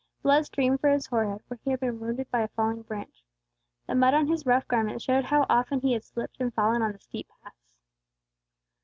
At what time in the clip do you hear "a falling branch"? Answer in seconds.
2.41-3.23